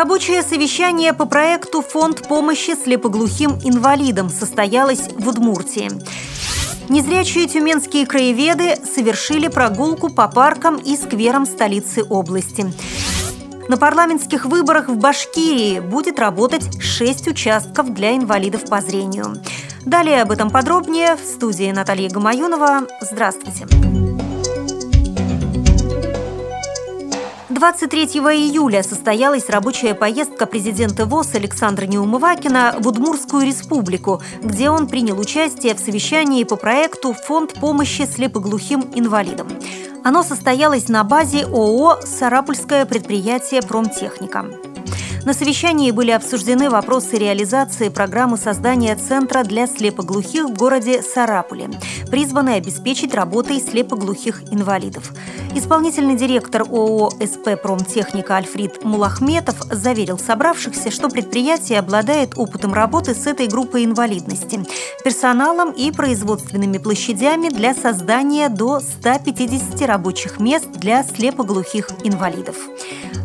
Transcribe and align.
Рабочее 0.00 0.42
совещание 0.42 1.12
по 1.12 1.26
проекту 1.26 1.82
«Фонд 1.82 2.26
помощи 2.26 2.74
слепоглухим 2.74 3.58
инвалидам» 3.62 4.30
состоялось 4.30 5.10
в 5.14 5.28
Удмуртии. 5.28 5.90
Незрячие 6.88 7.46
тюменские 7.46 8.06
краеведы 8.06 8.76
совершили 8.82 9.48
прогулку 9.48 10.08
по 10.08 10.26
паркам 10.26 10.76
и 10.76 10.96
скверам 10.96 11.44
столицы 11.44 12.02
области. 12.02 12.72
На 13.68 13.76
парламентских 13.76 14.46
выборах 14.46 14.88
в 14.88 14.96
Башкирии 14.96 15.80
будет 15.80 16.18
работать 16.18 16.80
шесть 16.80 17.28
участков 17.28 17.92
для 17.92 18.16
инвалидов 18.16 18.70
по 18.70 18.80
зрению. 18.80 19.36
Далее 19.84 20.22
об 20.22 20.30
этом 20.30 20.48
подробнее 20.48 21.16
в 21.16 21.20
студии 21.26 21.70
Наталья 21.72 22.08
Гамаюнова. 22.08 22.86
Здравствуйте. 23.02 23.66
23 27.60 28.04
июля 28.04 28.82
состоялась 28.82 29.50
рабочая 29.50 29.94
поездка 29.94 30.46
президента 30.46 31.04
ВОЗ 31.04 31.34
Александра 31.34 31.84
Неумывакина 31.84 32.76
в 32.78 32.88
Удмурскую 32.88 33.44
республику, 33.44 34.22
где 34.42 34.70
он 34.70 34.88
принял 34.88 35.20
участие 35.20 35.74
в 35.74 35.78
совещании 35.78 36.44
по 36.44 36.56
проекту 36.56 37.12
«Фонд 37.12 37.60
помощи 37.60 38.06
слепоглухим 38.06 38.90
инвалидам». 38.94 39.48
Оно 40.02 40.22
состоялось 40.22 40.88
на 40.88 41.04
базе 41.04 41.44
ООО 41.44 41.98
«Сарапульское 42.02 42.86
предприятие 42.86 43.60
«Промтехника». 43.60 44.69
На 45.24 45.34
совещании 45.34 45.90
были 45.90 46.12
обсуждены 46.12 46.70
вопросы 46.70 47.16
реализации 47.16 47.90
программы 47.90 48.38
создания 48.38 48.96
Центра 48.96 49.44
для 49.44 49.66
слепоглухих 49.66 50.46
в 50.46 50.54
городе 50.54 51.02
Сарапуле, 51.02 51.68
призванной 52.10 52.56
обеспечить 52.56 53.14
работой 53.14 53.60
слепоглухих 53.60 54.42
инвалидов. 54.50 55.12
Исполнительный 55.54 56.16
директор 56.16 56.62
ООО 56.62 57.10
«СП 57.10 57.60
Промтехника» 57.60 58.36
Альфрид 58.36 58.82
Мулахметов 58.82 59.56
заверил 59.70 60.18
собравшихся, 60.18 60.90
что 60.90 61.10
предприятие 61.10 61.80
обладает 61.80 62.38
опытом 62.38 62.72
работы 62.72 63.14
с 63.14 63.26
этой 63.26 63.46
группой 63.46 63.84
инвалидности, 63.84 64.64
персоналом 65.04 65.70
и 65.72 65.90
производственными 65.92 66.78
площадями 66.78 67.48
для 67.50 67.74
создания 67.74 68.48
до 68.48 68.80
150 68.80 69.82
рабочих 69.82 70.40
мест 70.40 70.70
для 70.72 71.02
слепоглухих 71.02 71.90
инвалидов. 72.04 72.56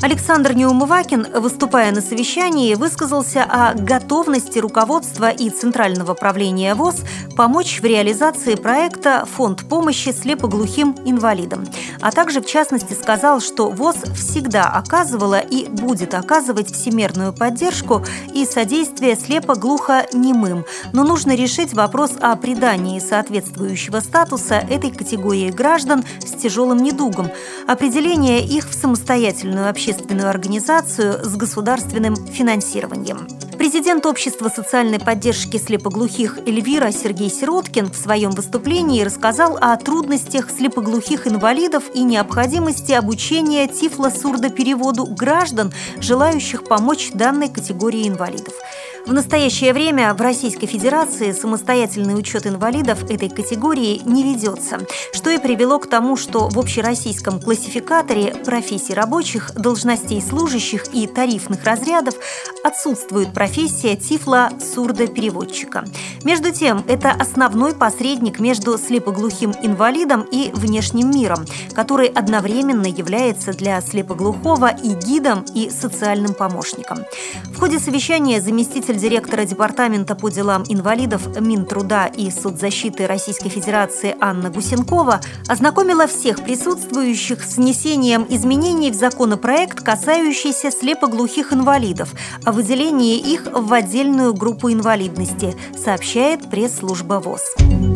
Александр 0.02 0.54
Неумывакин, 0.54 1.28
выступая 1.40 1.85
на 1.92 2.02
совещании, 2.02 2.76
высказался 2.76 3.44
о 3.44 3.74
готовности 3.74 4.60
руководства 4.60 5.30
и 5.30 5.50
Центрального 5.50 6.14
правления 6.14 6.74
ВОЗ 6.74 7.04
помочь 7.36 7.82
в 7.82 7.86
реализации 7.86 8.56
проекта 8.56 9.26
«Фонд 9.36 9.68
помощи 9.68 10.10
слепоглухим 10.10 10.96
инвалидам», 11.06 11.66
а 12.02 12.12
также, 12.12 12.42
в 12.42 12.46
частности, 12.46 12.94
сказал, 12.94 13.40
что 13.40 13.70
ВОЗ 13.70 13.98
всегда 14.16 14.64
оказывала 14.64 15.40
и 15.40 15.68
будет 15.68 16.14
оказывать 16.14 16.74
всемерную 16.74 17.34
поддержку 17.34 18.04
и 18.34 18.46
содействие 18.46 19.16
слепо-глухо-немым, 19.16 20.66
но 20.94 21.04
нужно 21.04 21.36
решить 21.36 21.74
вопрос 21.74 22.14
о 22.20 22.36
придании 22.36 23.00
соответствующего 23.00 24.00
статуса 24.00 24.56
этой 24.56 24.92
категории 24.92 25.52
граждан 25.52 26.04
с 26.26 26.32
тяжелым 26.42 26.80
недугом, 26.80 27.30
определение 27.68 28.44
их 28.44 28.70
в 28.70 28.74
самостоятельную 28.74 29.70
общественную 29.70 30.30
организацию 30.30 31.24
с 31.24 31.36
государственным 31.36 31.75
финансированием. 31.82 33.28
Президент 33.58 34.06
Общества 34.06 34.50
социальной 34.50 35.00
поддержки 35.00 35.58
слепоглухих 35.58 36.40
Эльвира 36.46 36.92
Сергей 36.92 37.30
Сироткин 37.30 37.90
в 37.90 37.96
своем 37.96 38.32
выступлении 38.32 39.02
рассказал 39.02 39.58
о 39.60 39.76
трудностях 39.78 40.50
слепоглухих 40.52 41.26
инвалидов 41.26 41.86
и 41.94 42.04
необходимости 42.04 42.92
обучения 42.92 43.68
тифло-сурдопереводу 43.68 45.06
граждан, 45.06 45.74
желающих 46.00 46.66
помочь 46.66 47.12
данной 47.14 47.50
категории 47.50 48.08
инвалидов. 48.08 48.54
В 49.06 49.14
настоящее 49.14 49.72
время 49.72 50.16
в 50.16 50.22
Российской 50.22 50.66
Федерации 50.66 51.32
самостоятельный 51.32 52.18
учет 52.18 52.48
инвалидов 52.48 53.04
этой 53.08 53.30
категории 53.30 54.02
не 54.04 54.24
ведется, 54.24 54.80
что 55.14 55.30
и 55.30 55.38
привело 55.38 55.78
к 55.78 55.88
тому, 55.88 56.18
что 56.18 56.50
в 56.50 56.58
общероссийском 56.58 57.40
классификаторе 57.40 58.34
профессий 58.44 58.96
рабочих, 58.96 59.54
должностей 59.54 60.24
служащих 60.24 60.92
и 60.92 61.06
тарифных 61.06 61.64
разрядов 61.64 62.16
отсутствует 62.64 63.32
профессия 63.32 63.96
тифло-сурдопереводчика. 63.96 65.86
Между 66.24 66.52
тем, 66.52 66.84
это 66.88 67.12
основной 67.12 67.76
посредник 67.76 68.40
между 68.40 68.76
слепоглухим 68.80 69.54
инвалидом 69.62 70.26
и 70.32 70.50
внешним 70.52 71.12
миром, 71.12 71.46
который 71.76 72.08
одновременно 72.08 72.88
является 72.88 73.54
для 73.54 73.80
слепоглухого 73.82 74.70
и 74.70 74.96
гидом, 74.96 75.46
и 75.54 75.70
социальным 75.70 76.34
помощником. 76.34 77.06
В 77.54 77.60
ходе 77.60 77.78
совещания 77.78 78.42
заместитель 78.42 78.95
заместитель 78.96 79.00
директора 79.00 79.46
Департамента 79.46 80.16
по 80.16 80.30
делам 80.30 80.64
инвалидов 80.68 81.40
Минтруда 81.40 82.10
и 82.16 82.32
соцзащиты 82.32 83.08
Российской 83.08 83.50
Федерации 83.50 84.16
Анна 84.20 84.50
Гусенкова 84.50 85.22
ознакомила 85.48 86.08
всех 86.08 86.44
присутствующих 86.44 87.44
с 87.44 87.58
внесением 87.58 88.26
изменений 88.30 88.92
в 88.92 88.96
законопроект, 88.96 89.82
касающийся 89.82 90.72
слепоглухих 90.72 91.54
инвалидов, 91.54 92.14
о 92.44 92.52
выделении 92.52 93.18
их 93.18 93.48
в 93.52 93.72
отдельную 93.74 94.34
группу 94.34 94.72
инвалидности, 94.72 95.56
сообщает 95.78 96.50
пресс-служба 96.50 97.22
ВОЗ. 97.24 97.95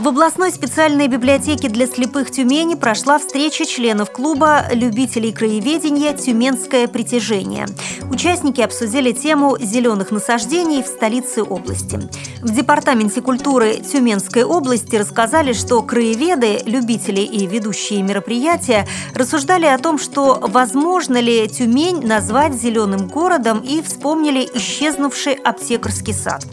В 0.00 0.08
областной 0.08 0.50
специальной 0.50 1.08
библиотеке 1.08 1.68
для 1.68 1.86
слепых 1.86 2.30
Тюмени 2.30 2.74
прошла 2.74 3.18
встреча 3.18 3.66
членов 3.66 4.10
клуба 4.10 4.64
любителей 4.72 5.30
краеведения 5.30 6.14
«Тюменское 6.14 6.88
притяжение». 6.88 7.66
Участники 8.10 8.62
обсудили 8.62 9.12
тему 9.12 9.58
зеленых 9.60 10.10
насаждений 10.10 10.82
в 10.82 10.86
столице 10.86 11.42
области. 11.42 12.00
В 12.40 12.50
Департаменте 12.50 13.20
культуры 13.20 13.74
Тюменской 13.74 14.42
области 14.42 14.96
рассказали, 14.96 15.52
что 15.52 15.82
краеведы, 15.82 16.62
любители 16.64 17.20
и 17.20 17.46
ведущие 17.46 18.00
мероприятия 18.00 18.88
рассуждали 19.14 19.66
о 19.66 19.76
том, 19.76 19.98
что 19.98 20.38
возможно 20.40 21.20
ли 21.20 21.46
Тюмень 21.46 22.06
назвать 22.06 22.54
зеленым 22.54 23.06
городом 23.06 23.58
и 23.60 23.82
вспомнили 23.82 24.48
исчезнувший 24.54 25.34
аптекарский 25.34 26.14
сад. 26.14 26.46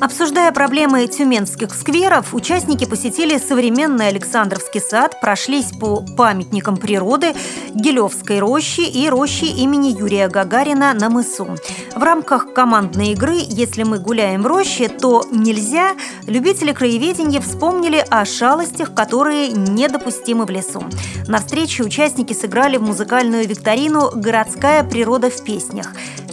Обсуждая 0.00 0.50
проблемы 0.50 1.06
тюменских 1.08 1.74
скверов, 1.74 2.32
участники 2.32 2.86
посетили 2.86 3.36
современный 3.36 4.08
Александровский 4.08 4.80
сад, 4.80 5.20
прошлись 5.20 5.72
по 5.78 6.02
памятникам 6.16 6.78
природы, 6.78 7.34
Гелевской 7.74 8.38
рощи 8.38 8.80
и 8.80 9.10
рощи 9.10 9.44
имени 9.44 9.88
Юрия 9.88 10.28
Гагарина 10.28 10.94
на 10.94 11.10
мысу. 11.10 11.54
В 11.94 12.02
рамках 12.02 12.54
командной 12.54 13.12
игры 13.12 13.34
«Если 13.46 13.82
мы 13.82 13.98
гуляем 13.98 14.42
в 14.42 14.46
роще, 14.46 14.88
то 14.88 15.26
нельзя» 15.30 15.90
любители 16.26 16.72
краеведения 16.72 17.42
вспомнили 17.42 18.02
о 18.08 18.24
шалостях, 18.24 18.94
которые 18.94 19.48
недопустимы 19.48 20.46
в 20.46 20.50
лесу. 20.50 20.82
На 21.28 21.40
встрече 21.40 21.82
участники 21.82 22.32
сыграли 22.32 22.78
в 22.78 22.82
музыкальную 22.82 23.46
викторину 23.46 24.10
«Городская 24.14 24.82
природа 24.82 25.28
в 25.28 25.44
песнях». 25.44 25.92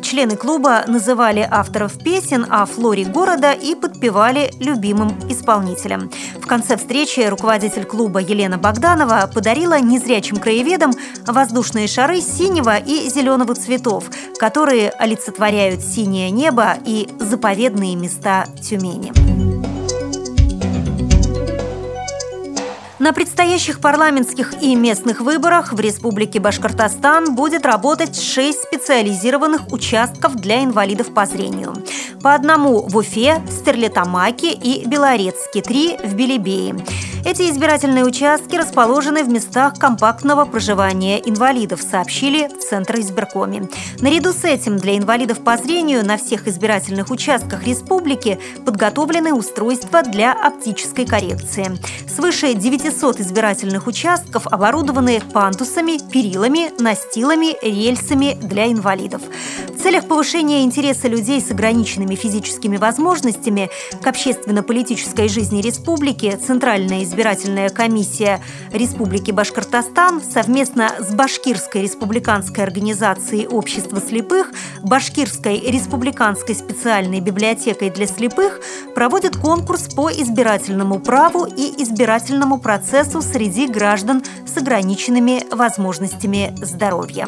Члены 0.09 0.38
клуба 0.38 0.85
называли 0.88 1.45
авторов 1.51 2.01
песен 2.01 2.45
о 2.50 2.66
флоре 2.66 3.03
города 3.03 3.51
и 3.51 3.75
подпевали 3.75 4.53
любимым 4.57 5.09
исполнителям. 5.29 6.09
В 6.41 6.47
конце 6.47 6.78
встречи 6.78 7.19
руководитель 7.19 7.84
клуба 7.84 8.22
Елена 8.22 8.57
Богданова 8.57 9.29
подарила 9.34 9.81
незрячим 9.81 10.38
краеведам 10.38 10.94
воздушные 11.25 11.88
шары 11.88 12.22
синего 12.22 12.78
и 12.78 13.09
зеленого 13.09 13.53
цветов, 13.53 14.06
которые 14.40 14.91
олицетворяют 14.91 15.81
синее 15.81 16.31
небо 16.31 16.78
и 16.85 17.09
заповедные 17.19 17.97
места 17.97 18.45
Тюмени. 18.62 19.37
На 23.00 23.13
предстоящих 23.13 23.80
парламентских 23.80 24.56
и 24.60 24.75
местных 24.75 25.21
выборах 25.21 25.71
в 25.71 25.80
Республике 25.80 26.39
Башкортостан 26.39 27.36
будет 27.36 27.63
работать 27.63 28.19
шесть 28.19 28.63
специализированных 28.63 29.71
участков 29.71 30.36
для 30.36 30.63
инвалидов 30.63 31.13
по 31.13 31.27
зрению. 31.27 31.75
По 32.24 32.33
одному 32.33 32.81
в 32.81 32.98
Уфе, 32.98 33.44
Стерлитамаке 33.50 34.51
и 34.51 34.88
Белорецке, 34.88 35.62
три 35.62 35.98
в 36.04 36.16
Белебее. 36.16 36.75
Эти 37.25 37.50
избирательные 37.50 38.06
участки 38.06 38.56
расположены 38.56 39.24
в 39.24 39.27
местах 39.27 39.77
компактного 39.77 40.45
проживания 40.45 41.19
инвалидов, 41.19 41.81
сообщили 41.81 42.48
в 42.48 42.63
Центр 42.63 43.00
избиркоме. 43.01 43.68
Наряду 44.00 44.31
с 44.31 44.45
этим 44.45 44.77
для 44.77 44.98
инвалидов 44.98 45.44
по 45.44 45.57
зрению 45.57 46.06
на 46.06 46.18
всех 46.18 46.48
избирательных 46.48 47.12
участках 47.12 47.68
республики 47.68 48.39
подготовлены 48.66 49.33
устройства 49.33 50.04
для 50.04 50.31
оптической 50.31 51.06
коррекции. 51.06 51.77
Свыше 52.07 52.54
900 52.88 53.19
избирательных 53.19 53.86
участков 53.88 54.48
оборудованы 54.48 55.22
пандусами, 55.34 56.00
перилами, 56.10 56.72
настилами, 56.81 57.57
рельсами 57.62 58.38
для 58.42 58.72
инвалидов 58.72 59.22
целях 59.77 60.07
повышения 60.07 60.63
интереса 60.63 61.07
людей 61.07 61.41
с 61.41 61.51
ограниченными 61.51 62.15
физическими 62.15 62.77
возможностями 62.77 63.69
к 64.01 64.07
общественно-политической 64.07 65.29
жизни 65.29 65.62
республики 65.62 66.35
Центральная 66.35 67.03
избирательная 67.03 67.69
комиссия 67.69 68.41
Республики 68.71 69.31
Башкортостан 69.31 70.21
совместно 70.21 70.91
с 71.00 71.13
Башкирской 71.13 71.83
республиканской 71.83 72.63
организацией 72.63 73.47
общества 73.47 74.01
слепых, 74.01 74.51
Башкирской 74.83 75.59
республиканской 75.59 76.56
специальной 76.56 77.19
библиотекой 77.19 77.89
для 77.89 78.07
слепых 78.07 78.62
проводит 78.95 79.38
конкурс 79.38 79.94
по 79.94 80.09
избирательному 80.09 81.00
праву 81.00 81.45
и 81.45 81.83
избирательному 81.83 82.59
процессу 82.59 83.21
среди 83.21 83.68
граждан 83.68 84.23
с 84.45 84.57
ограниченными 84.57 85.44
возможностями 85.53 86.56
здоровья. 86.62 87.27